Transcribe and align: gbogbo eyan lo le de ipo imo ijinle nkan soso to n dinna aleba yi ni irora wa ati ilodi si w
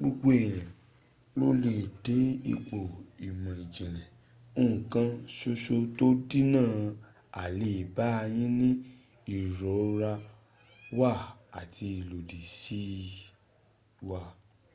gbogbo 0.00 0.28
eyan 0.44 0.70
lo 1.38 1.48
le 1.62 1.74
de 2.04 2.18
ipo 2.54 2.80
imo 3.26 3.50
ijinle 3.64 4.02
nkan 4.70 5.08
soso 5.38 5.74
to 5.98 6.06
n 6.16 6.18
dinna 6.30 6.64
aleba 7.42 8.06
yi 8.36 8.46
ni 8.58 8.70
irora 9.36 10.12
wa 10.98 11.12
ati 11.60 11.84
ilodi 12.00 12.40
si 12.58 12.82
w 14.08 14.10